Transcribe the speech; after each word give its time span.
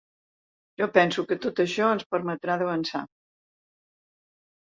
Jo 0.81 0.85
penso 0.93 1.23
que 1.31 1.37
tot 1.43 1.59
això 1.65 1.91
ens 1.97 2.07
permetrà 2.15 2.55
d’avançar. 2.61 3.05